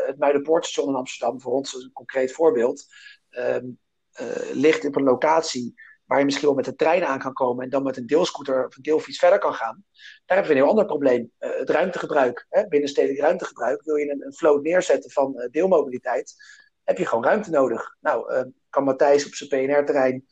[0.06, 2.86] Het Muidenpoortstation in Amsterdam, voor ons is een concreet voorbeeld,
[3.30, 3.66] ehm,
[4.12, 5.74] eh, ligt op een locatie
[6.08, 8.66] waar je misschien wel met de trein aan kan komen en dan met een deelscooter
[8.66, 9.84] of een deelfiets verder kan gaan.
[10.26, 11.32] Daar hebben we een heel ander probleem.
[11.38, 13.84] Eh, het ruimtegebruik, hè, binnenstedelijk ruimtegebruik.
[13.84, 16.36] Wil je een, een float neerzetten van eh, deelmobiliteit,
[16.84, 17.96] heb je gewoon ruimte nodig.
[18.00, 20.26] Nou, eh, kan Matthijs op zijn PNR-terrein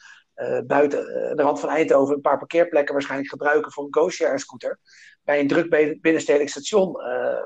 [0.67, 4.79] buiten de rand van Eindhoven een paar parkeerplekken waarschijnlijk gebruiken voor een go-share scooter.
[5.23, 5.69] Bij een druk
[6.01, 6.91] binnenstedelijk station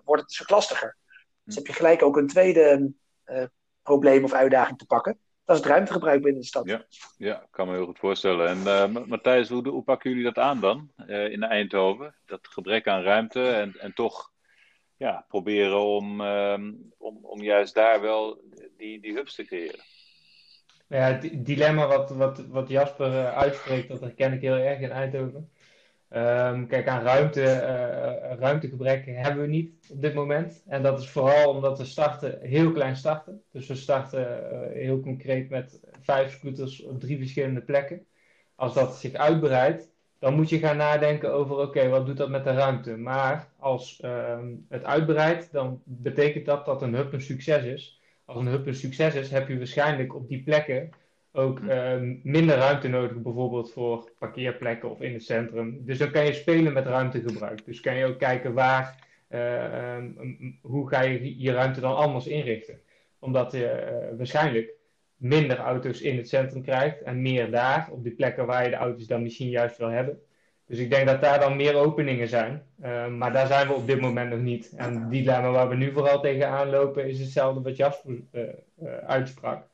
[0.04, 0.98] wordt het stuk lastiger.
[1.44, 2.92] Dus heb je gelijk ook een tweede
[3.84, 5.20] probleem of uitdaging te pakken.
[5.50, 6.66] Dat is het ruimtegebruik binnen de stad.
[6.66, 6.86] Ja.
[7.18, 8.48] Ja, ik kan me heel goed voorstellen.
[8.48, 12.16] En eh, Ma- Matthijs, hoe, hoe pakken jullie dat aan dan eh, in Eindhoven?
[12.26, 14.32] Dat gebrek aan ruimte en, en toch
[14.98, 18.42] ja, proberen om, ehm, om, om juist daar wel
[18.78, 19.84] die, die hubs te creëren.
[20.88, 24.80] Ja, het di- dilemma wat, wat, wat Jasper eh, uitspreekt, dat herken ik heel erg
[24.80, 25.52] in Eindhoven.
[26.10, 30.64] Ehm, kijk, aan ruimte, eh, ruimtegebrek hebben we niet op dit moment.
[30.68, 33.42] En dat is vooral omdat we starten, heel klein starten.
[33.52, 38.06] Dus we starten eh, heel concreet met vijf scooters op drie verschillende plekken.
[38.56, 42.44] Als dat zich uitbreidt, dan moet je gaan nadenken over, oké, wat doet dat met
[42.44, 42.98] de ruimte?
[42.98, 48.02] Maar als ehm, het uitbreidt, dan betekent dat dat een hub een succes is.
[48.26, 50.90] Als een hub een succes is, heb je waarschijnlijk op die plekken
[51.32, 55.86] ook ehm, minder ruimte nodig, bijvoorbeeld voor parkeerplekken of in het centrum.
[55.86, 57.66] Dus dan kan je spelen met ruimtegebruik.
[57.66, 60.12] Dus kan je ook kijken waar, eh, ehm,
[60.62, 62.80] hoe ga je je ruimte dan anders inrichten.
[63.20, 64.74] Omdat je eh, waarschijnlijk
[65.16, 68.76] minder auto's in het centrum krijgt en meer daar, op die plekken waar je de
[68.76, 70.20] auto's dan misschien juist wil hebben.
[70.70, 72.64] Dus ik denk dat daar dan meer openingen zijn.
[72.82, 74.74] Eh, maar daar zijn we op dit moment nog niet.
[74.76, 78.44] En het dilemma waar we nu vooral tegenaan lopen is hetzelfde wat Jasper eh,
[79.06, 79.69] uitsprak.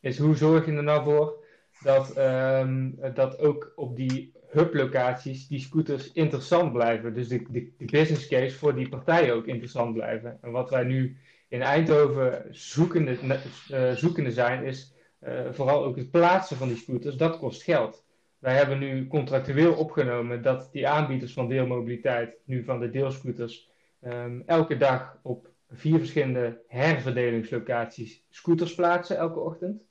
[0.00, 1.44] Is hoe zorg je er nou voor
[1.82, 7.14] dat, ehm, dat ook op die hublocaties die scooters interessant blijven.
[7.14, 10.38] Dus de, de, de business case voor die partijen ook interessant blijven.
[10.42, 11.16] En wat wij nu
[11.48, 17.16] in Eindhoven zoekende, eh, zoekende zijn, is eh, vooral ook het plaatsen van die scooters.
[17.16, 18.04] Dat kost geld.
[18.38, 24.40] Wij hebben nu contractueel opgenomen dat die aanbieders van deelmobiliteit, nu van de deelscooters, ehm,
[24.46, 29.82] elke dag op vier verschillende herverdelingslocaties scooters plaatsen elke ochtend.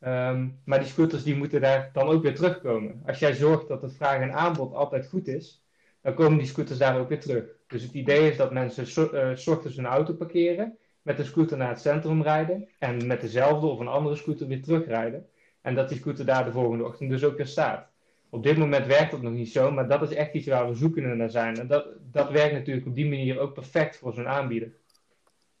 [0.00, 3.02] Ehm, maar die scooters die moeten daar dan ook weer terugkomen.
[3.06, 5.62] Als jij zorgt dat het vraag en aanbod altijd goed is,
[6.02, 7.44] dan komen die scooters daar ook weer terug.
[7.66, 11.24] Dus het idee is dat mensen so uh, s ochtends een auto parkeren, met een
[11.24, 15.26] scooter naar het centrum rijden en met dezelfde of een andere scooter weer terugrijden.
[15.60, 17.88] En dat die scooter daar de volgende ochtend dus ook weer staat.
[18.30, 20.74] Op dit moment werkt dat nog niet zo, maar dat is echt iets waar we
[20.74, 21.58] zoekende naar zijn.
[21.58, 24.72] En dat, dat werkt natuurlijk op die manier ook perfect voor zo'n aanbieder.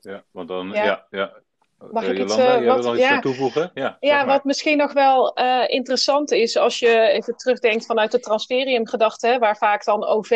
[0.00, 1.06] Ja, want dan, ja, ja.
[1.10, 1.32] ja.
[1.90, 3.12] Mag uh, ik Jolanda, iets, jij wat, nog iets ja.
[3.12, 3.70] toe toevoegen?
[3.74, 8.20] Ja, ja wat misschien nog wel uh, interessant is als je even terugdenkt vanuit de
[8.20, 10.32] transferium-gedachte, waar vaak dan OV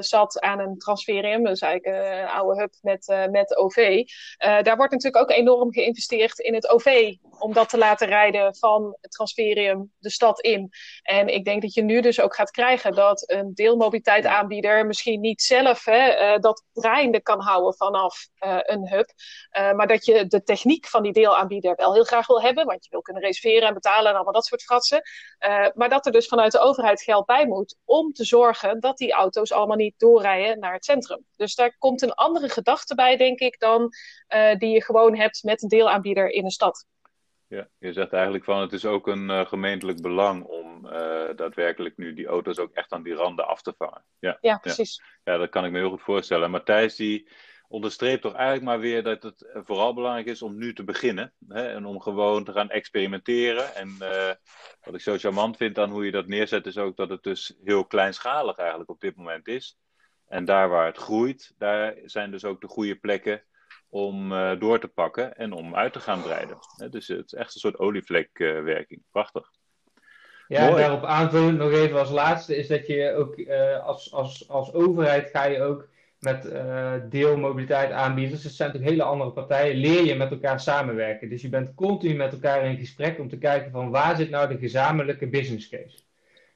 [0.00, 4.04] zat aan een transferium, dus eigenlijk een oude hub met, met OV.
[4.38, 8.96] daar wordt natuurlijk ook enorm geïnvesteerd in het OV, om dat te laten rijden van
[9.00, 10.70] het transferium de stad in.
[11.02, 15.42] En ik denk dat je nu dus ook gaat krijgen dat een deelmobiliteitaanbieder misschien niet
[15.42, 18.28] zelf hè, dat draaiende kan houden vanaf
[18.62, 19.08] een hub,
[19.76, 22.90] maar dat je de techniek van die deelaanbieder wel heel graag wil hebben, want je
[22.90, 25.02] wil kunnen reserveren en betalen en allemaal dat soort fratsen.
[25.74, 29.12] Maar dat er dus vanuit de overheid geld bij moet om te zorgen dat die
[29.12, 31.26] auto's allemaal niet doorrijden naar het centrum.
[31.36, 33.88] Dus daar komt een andere gedachte bij, denk ik, dan
[34.58, 36.86] die je gewoon hebt met een deelaanbieder in een stad.
[37.48, 40.82] Ja, je zegt eigenlijk van het is ook een uh, gemeentelijk belang om
[41.36, 44.04] daadwerkelijk nu die auto's ook echt aan die randen af te vangen.
[44.18, 45.02] Ja, ja precies.
[45.24, 45.32] Ja.
[45.32, 46.50] ja, dat kan ik me heel goed voorstellen.
[46.50, 47.28] Matthijs, die
[47.68, 51.32] onderstreept toch eigenlijk maar weer dat het vooral belangrijk is om nu te beginnen.
[51.48, 53.74] Hè, en om gewoon te gaan experimenteren.
[53.74, 54.30] En uh,
[54.82, 57.56] wat ik zo charmant vind aan hoe je dat neerzet, is ook dat het dus
[57.64, 59.78] heel kleinschalig eigenlijk op dit moment is.
[60.26, 63.42] En daar waar het groeit, daar zijn dus ook de goede plekken
[63.94, 66.56] om uh, door te pakken en om uit te gaan breiden.
[66.90, 69.00] Dus het is echt een soort olievlekwerking.
[69.00, 69.50] Uh, Prachtig.
[70.48, 74.48] Ja, en daarop aanvullend nog even als laatste is dat je ook uh, als, als,
[74.48, 78.42] als overheid ga je ook met uh, deelmobiliteit aanbieders.
[78.42, 79.76] Het zijn natuurlijk hele andere partijen.
[79.76, 81.28] Leer je met elkaar samenwerken.
[81.28, 84.48] Dus je bent continu met elkaar in gesprek om te kijken van waar zit nou
[84.48, 86.03] de gezamenlijke business case.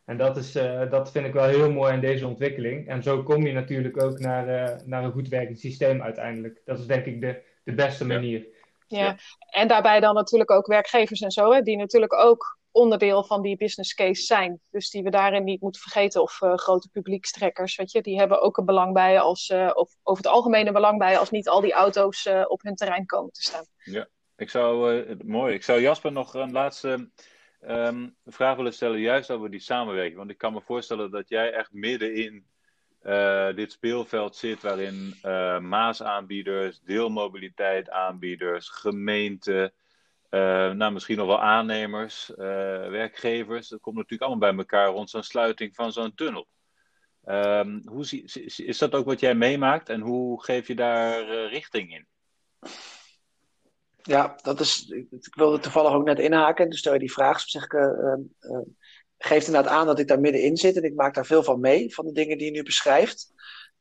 [0.09, 2.89] En dat, is, uh, dat vind ik wel heel mooi in deze ontwikkeling.
[2.89, 6.61] En zo kom je natuurlijk ook naar, uh, naar een goed werkend systeem uiteindelijk.
[6.65, 8.47] Dat is denk ik de, de beste manier.
[8.87, 8.99] Ja.
[8.99, 9.17] ja.
[9.51, 13.57] en daarbij dan natuurlijk ook werkgevers en zo, hè, die natuurlijk ook onderdeel van die
[13.57, 14.61] business case zijn.
[14.71, 16.23] Dus die we daarin niet moeten vergeten.
[16.23, 19.95] Of uh, grote publiekstrekkers, weet je, die hebben ook een belang bij als, uh, of
[20.03, 23.07] over het algemeen een belang bij als niet al die auto's uh, op hun terrein
[23.07, 23.65] komen te staan.
[23.79, 25.55] Ja, ik zou, mooi.
[25.55, 27.11] Ik zou Jasper nog een laatste
[27.67, 30.17] um, vraag willen stellen, juist over die samenwerking.
[30.17, 32.47] Want ik kan me voorstellen dat jij echt midden in
[33.55, 35.15] dit speelveld zit, waarin
[35.69, 39.73] maasaanbieders, deelmobiliteit aanbieders, gemeenten,
[40.31, 43.69] uh, nou, misschien nog wel aannemers, werkgevers.
[43.69, 46.47] Dat komt natuurlijk allemaal bij elkaar rond zo'n sluiting van zo'n tunnel.
[47.25, 48.23] Um, hoe
[48.57, 52.07] is dat ook wat jij meemaakt en hoe geef je daar richting in?
[54.09, 54.89] Ja, dat is.
[54.89, 56.71] Ik wilde toevallig ook net inhaken.
[56.71, 57.73] Dus stel je die vraag, zeg ik.
[59.19, 61.95] geeft inderdaad aan dat ik daar middenin zit en ik maak daar veel van mee,
[61.95, 63.33] van de dingen die je nu beschrijft.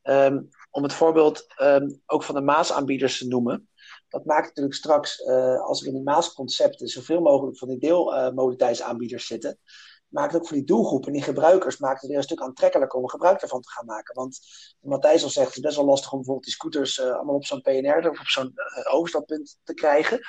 [0.04, 3.70] Um, om het voorbeeld um, ook van de Maasaanbieders te noemen
[4.10, 5.26] dat maakt natuurlijk straks,
[5.60, 9.60] als er in die Maasconcepten zoveel mogelijk van die deelmobiliteitsaanbieders uh, zitten,
[10.08, 13.40] maakt ook voor die doelgroepen, die gebruikers, maakt het weer een stuk aantrekkelijker om gebruik
[13.40, 14.16] daarvan te gaan maken.
[14.16, 14.40] Want
[14.80, 17.46] Matthijs al zegt, het is best wel lastig om bijvoorbeeld die scooters uh, allemaal op
[17.46, 18.54] zo'n PNR of op zo'n
[18.92, 20.20] overstappunt te krijgen.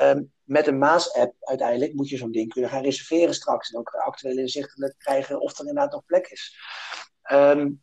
[0.00, 3.94] Um, met een Maas-app uiteindelijk moet je zo'n ding kunnen gaan reserveren straks en ook
[3.94, 6.56] actueel inzichtelijk krijgen of er inderdaad nog plek is.
[7.32, 7.82] Um,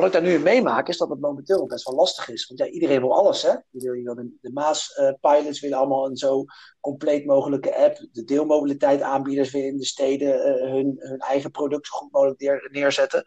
[0.00, 2.46] wat ik daar nu in meemaak, is dat het momenteel best wel lastig is.
[2.46, 3.54] Want ja, iedereen wil alles, hè?
[3.70, 6.44] Wil, de, de Maas-pilots uh, willen allemaal een zo
[6.80, 8.06] compleet mogelijke app.
[8.12, 12.40] De deelmobiliteit aanbieders willen in de steden uh, hun, hun eigen product zo goed mogelijk
[12.40, 13.24] neer, neerzetten.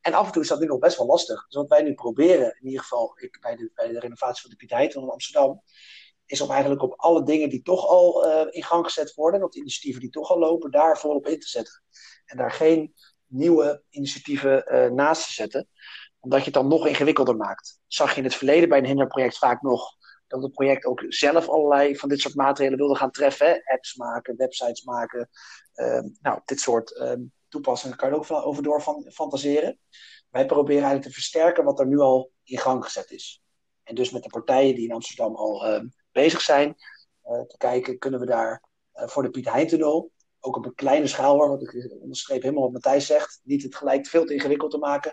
[0.00, 1.46] En af en toe is dat nu nog best wel lastig.
[1.46, 4.50] Dus wat wij nu proberen, in ieder geval ik, bij, de, bij de renovatie van
[4.50, 5.62] de Piet Heitel in Amsterdam,
[6.26, 9.52] is om eigenlijk op alle dingen die toch al uh, in gang gezet worden, op
[9.52, 11.82] de initiatieven die toch al lopen, daar volop in te zetten.
[12.24, 12.94] En daar geen
[13.32, 15.68] nieuwe initiatieven uh, naast te zetten.
[16.20, 17.80] Omdat je het dan nog ingewikkelder maakt.
[17.86, 21.48] Zag je in het verleden bij een hinderproject vaak nog dat het project ook zelf
[21.48, 23.46] allerlei van dit soort maatregelen wilde gaan treffen.
[23.46, 23.72] Hè?
[23.74, 25.28] Apps maken, websites maken.
[25.74, 27.12] Uh, nou, dit soort uh,
[27.48, 29.78] toepassingen kan je ook over door van, fantaseren.
[30.30, 33.42] Wij proberen eigenlijk te versterken wat er nu al in gang gezet is.
[33.82, 36.68] En dus met de partijen die in Amsterdam al uh, bezig zijn,
[37.24, 38.62] uh, te kijken, kunnen we daar
[38.94, 40.10] uh, voor de Piet Heintunnel
[40.44, 43.40] ook op een kleine schaal hoor, want ik onderstreep helemaal wat Matthijs zegt.
[43.44, 45.12] Niet het gelijk veel te ingewikkeld te maken.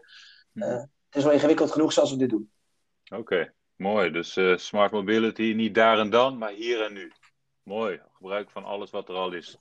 [0.53, 2.51] Uh, het is wel ingewikkeld genoeg zoals we dit doen.
[3.05, 4.11] Oké, okay, mooi.
[4.11, 7.11] Dus uh, smart mobility niet daar en dan, maar hier en nu.
[7.63, 8.01] Mooi.
[8.13, 9.57] Gebruik van alles wat er al is.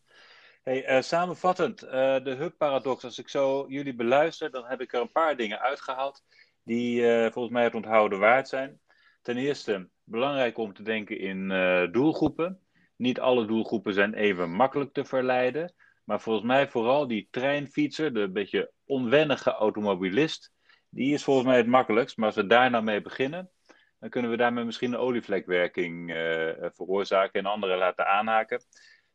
[0.63, 3.05] Hey, uh, samenvattend, de hub-paradox.
[3.05, 6.23] Als ik zo jullie beluister, dan heb ik er een paar dingen uitgehaald
[6.63, 8.81] die volgens mij het onthouden waard zijn.
[9.23, 11.49] Ten eerste, belangrijk om te denken in
[11.93, 12.61] doelgroepen.
[12.99, 15.75] Niet alle doelgroepen zijn even makkelijk te verleiden.
[16.05, 20.53] Maar volgens mij vooral die treinfietser, de beetje onwennige automobilist,
[20.89, 22.17] die is volgens mij het makkelijkst.
[22.17, 23.51] Maar als we daar nou mee beginnen,
[23.99, 26.17] dan kunnen we daarmee misschien een olievlekwerking uh,
[26.61, 28.59] veroorzaken en anderen laten aanhaken.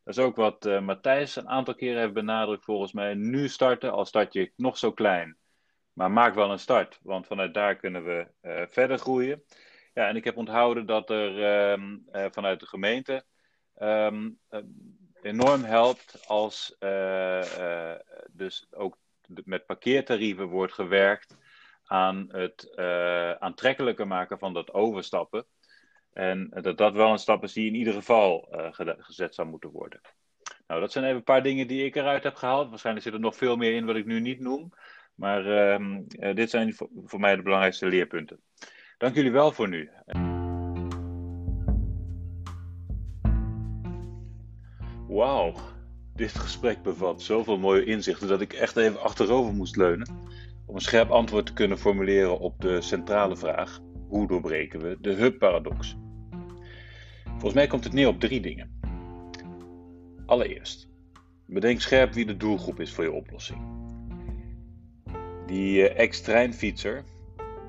[0.04, 3.14] Dat is ook wat uh, Matthijs een aantal keren heeft benadrukt volgens mij.
[3.14, 5.36] Nu starten, al start je nog zo klein.
[5.92, 8.26] Maar maak wel een start, want vanuit daar kunnen we
[8.70, 9.44] verder groeien.
[9.94, 11.96] Ja, en ik heb onthouden dat er ehm,
[12.30, 13.24] vanuit de gemeente
[13.80, 14.38] um,
[15.22, 17.94] enorm helpt als uh, uh,
[18.30, 18.96] dus ook
[19.44, 21.36] met parkeertarieven wordt gewerkt
[21.84, 25.46] aan het uh, aantrekkelijker maken van dat overstappen.
[26.12, 28.48] En dat dat wel een stap is die in ieder geval
[28.98, 30.00] gezet zou moeten worden.
[30.66, 32.68] Nou, dat zijn even een paar dingen die ik eruit heb gehaald.
[32.68, 34.72] Waarschijnlijk zit er nog veel meer in wat ik nu niet noem.
[35.14, 36.02] Maar ehm,
[36.34, 38.40] dit zijn voor mij de belangrijkste leerpunten.
[38.98, 39.90] Dank jullie wel voor nu.
[45.14, 45.54] Wauw,
[46.14, 50.08] dit gesprek bevat zoveel mooie inzichten dat ik echt even achterover moest leunen
[50.66, 55.12] om een scherp antwoord te kunnen formuleren op de centrale vraag: hoe doorbreken we de
[55.12, 55.96] hub-paradox?
[57.24, 58.80] Volgens mij komt het neer op drie dingen.
[60.26, 60.88] Allereerst,
[61.46, 63.60] bedenk scherp wie de doelgroep is voor je oplossing.
[65.46, 67.04] Die uh, ex-treinfietser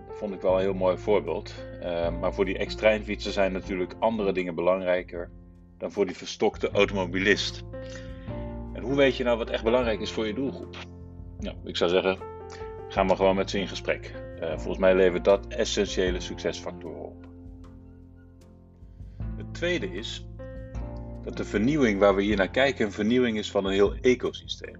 [0.10, 1.54] vond ik wel een heel mooi voorbeeld.
[1.82, 5.32] Uh, maar voor die ex-treinfietser zijn natuurlijk andere dingen belangrijker
[5.78, 7.64] dan voor die verstokte automobilist.
[8.74, 10.76] En hoe weet je nou wat echt belangrijk is voor je doelgroep?
[11.40, 12.18] Nou, ik zou zeggen,
[12.88, 14.14] ga maar gewoon met ze in gesprek.
[14.42, 17.28] Uh, volgens mij levert dat essentiële succesfactoren op.
[19.38, 20.26] Het tweede is
[21.24, 24.80] dat de vernieuwing waar we hier naar kijken een vernieuwing is van een heel ecosysteem.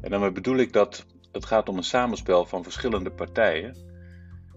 [0.00, 3.76] En daarmee bedoel ik dat het gaat om een samenspel van verschillende partijen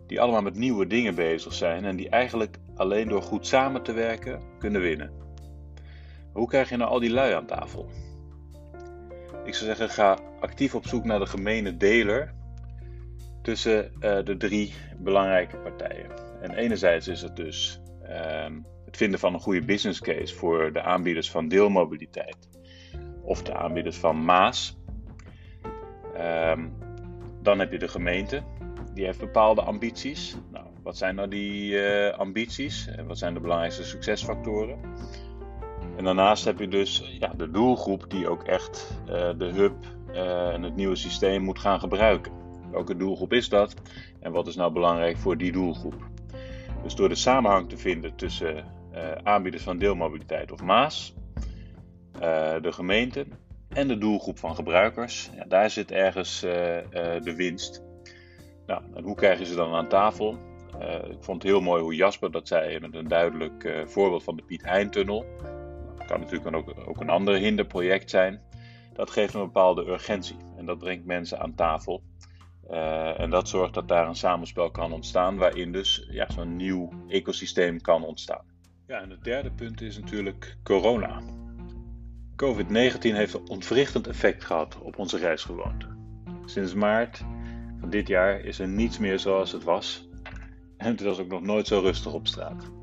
[0.07, 3.93] die allemaal met nieuwe dingen bezig zijn en die eigenlijk alleen door goed samen te
[3.93, 5.18] werken kunnen winnen.
[6.33, 7.89] Hoe krijg je nou al die lui aan tafel?
[9.45, 12.33] Ik zou zeggen, ga actief op zoek naar de gemene deler
[13.41, 16.11] tussen uh, de drie belangrijke partijen.
[16.41, 18.45] En enerzijds is het dus uh,
[18.85, 22.49] het vinden van een goede business case voor de aanbieders van deelmobiliteit.
[23.21, 24.77] of de aanbieders van Maas.
[26.15, 26.67] Ehm,
[27.41, 28.43] dan heb je de gemeente,
[28.93, 30.37] die heeft bepaalde ambities.
[30.51, 34.79] Nou, wat zijn nou die uh, ambities en wat zijn de belangrijkste succesfactoren?
[35.99, 39.75] En daarnaast heb je dus ja, de doelgroep die ook echt uh, de hub
[40.11, 42.31] uh, en het nieuwe systeem moet gaan gebruiken.
[42.71, 43.73] Welke doelgroep is dat
[44.19, 46.07] en wat is nou belangrijk voor die doelgroep?
[46.83, 48.55] Dus door de samenhang te vinden tussen
[48.93, 51.13] uh, aanbieders van deelmobiliteit of Maas,
[52.61, 53.25] de gemeente
[53.69, 57.83] en de doelgroep van gebruikers, ja, daar zit ergens de winst.
[58.65, 60.37] Nou, en hoe krijgen ze dan aan tafel?
[61.09, 64.43] ik vond het heel mooi hoe Jasper dat zei met een duidelijk voorbeeld van de
[64.43, 65.25] Piet Hein-tunnel
[66.09, 66.55] kan natuurlijk
[66.87, 68.41] ook, een ander hinderproject zijn.
[68.93, 72.03] Dat geeft een bepaalde urgentie en dat brengt mensen aan tafel.
[72.69, 76.89] Uh, en dat zorgt dat daar een samenspel kan ontstaan, waarin dus ja, zo'n nieuw
[77.07, 78.45] ecosysteem kan ontstaan.
[78.87, 81.21] Ja, en het derde punt is natuurlijk corona.
[82.35, 85.87] COVID-19 heeft een ontwrichtend effect gehad op onze reisgewoonte.
[86.45, 87.23] Sinds maart
[87.79, 90.09] van dit jaar is er niets meer zoals het was.
[90.77, 92.78] En het was ook nog nooit zo rustig op straat.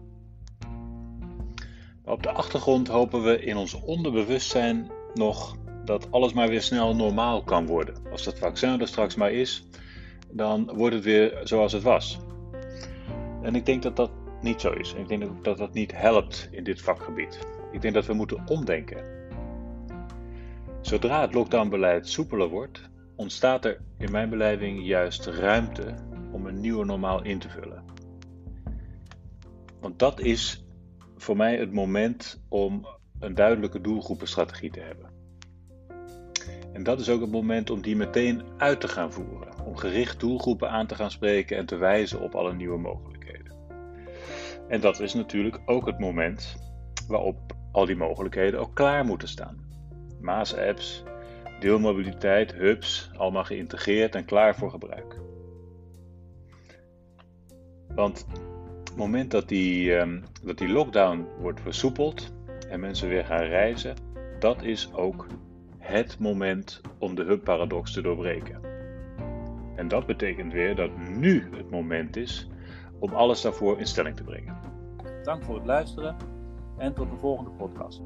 [2.06, 7.42] Op de achtergrond hopen we in ons onderbewustzijn nog dat alles maar weer snel normaal
[7.42, 7.94] kan worden.
[8.10, 9.64] Als dat vaccin er straks maar is,
[10.30, 12.18] dan wordt het weer zoals het was.
[13.42, 14.92] En ik denk dat dat niet zo is.
[14.92, 17.38] Ik denk dat dat niet helpt in dit vakgebied.
[17.72, 19.04] Ik denk dat we moeten omdenken.
[20.80, 25.94] Zodra het lockdownbeleid soepeler wordt, ontstaat er in mijn beleving juist ruimte
[26.32, 27.84] om een nieuwe normaal in te vullen.
[29.80, 30.65] Want dat is
[31.16, 32.86] voor mij het moment om
[33.18, 35.10] een duidelijke doelgroepenstrategie te hebben.
[36.72, 39.64] En dat is ook het moment om die meteen uit te gaan voeren.
[39.64, 43.52] Om gericht doelgroepen aan te gaan spreken en te wijzen op alle nieuwe mogelijkheden.
[44.68, 46.56] En dat is natuurlijk ook het moment
[47.08, 49.64] waarop al die mogelijkheden ook klaar moeten staan.
[50.20, 51.04] Maas-apps,
[51.60, 55.20] deelmobiliteit, hubs, allemaal geïntegreerd en klaar voor gebruik.
[57.94, 58.26] Want
[58.96, 62.32] het moment dat die, um, dat die lockdown wordt versoepeld
[62.68, 63.94] en mensen weer gaan reizen,
[64.38, 65.26] dat is ook
[65.78, 68.60] het moment om de hub-paradox te doorbreken.
[69.74, 72.48] En dat betekent weer dat nu het moment is
[72.98, 74.56] om alles daarvoor in stelling te brengen.
[75.22, 76.16] Dank voor het luisteren
[76.78, 78.02] en tot de volgende podcast.